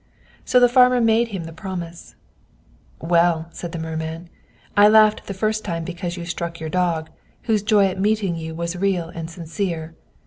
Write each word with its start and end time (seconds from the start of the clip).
So 0.45 0.59
the 0.59 0.67
farmer 0.67 0.99
made 0.99 1.27
him 1.27 1.43
the 1.43 1.53
promise. 1.53 2.15
"Well," 2.99 3.49
said 3.51 3.71
the 3.71 3.77
merman, 3.77 4.31
"I 4.75 4.87
laughed 4.87 5.27
the 5.27 5.33
first 5.35 5.63
time 5.63 5.83
because 5.83 6.17
you 6.17 6.25
struck 6.25 6.59
your 6.59 6.69
dog, 6.69 7.11
whose 7.43 7.61
joy 7.61 7.85
at 7.85 7.99
meeting 7.99 8.35
you 8.35 8.55
was 8.55 8.75
real 8.75 9.09
and 9.09 9.29
sincere. 9.29 9.93